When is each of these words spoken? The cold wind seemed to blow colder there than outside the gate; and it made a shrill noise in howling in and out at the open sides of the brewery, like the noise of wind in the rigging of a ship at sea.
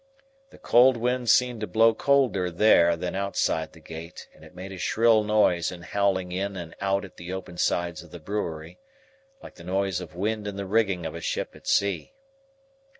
The 0.49 0.57
cold 0.57 0.97
wind 0.97 1.29
seemed 1.29 1.61
to 1.61 1.67
blow 1.67 1.93
colder 1.93 2.49
there 2.49 2.97
than 2.97 3.13
outside 3.13 3.71
the 3.73 3.79
gate; 3.79 4.27
and 4.33 4.43
it 4.43 4.55
made 4.55 4.71
a 4.71 4.79
shrill 4.79 5.23
noise 5.23 5.71
in 5.71 5.83
howling 5.83 6.31
in 6.31 6.55
and 6.57 6.75
out 6.81 7.05
at 7.05 7.17
the 7.17 7.31
open 7.31 7.59
sides 7.59 8.01
of 8.01 8.09
the 8.09 8.17
brewery, 8.17 8.79
like 9.43 9.53
the 9.53 9.63
noise 9.63 10.01
of 10.01 10.15
wind 10.15 10.47
in 10.47 10.55
the 10.55 10.65
rigging 10.65 11.05
of 11.05 11.13
a 11.13 11.21
ship 11.21 11.55
at 11.55 11.67
sea. 11.67 12.15